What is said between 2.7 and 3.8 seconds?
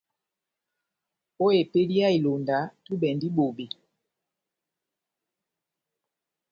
túbɛ endi bobé.